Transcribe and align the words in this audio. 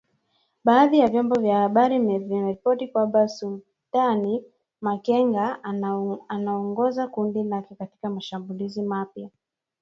Baadhi 0.63 0.99
ya 0.99 1.07
vyombo 1.07 1.41
vya 1.41 1.57
habari 1.57 1.99
vimeripoti 1.99 2.87
kwamba 2.87 3.27
Sultani 3.27 4.43
Makenga 4.81 5.63
anaongoza 6.29 7.07
kundi 7.07 7.43
lake 7.43 7.75
katika 7.75 8.09
mashambulizi 8.09 8.81
mapya. 8.81 9.29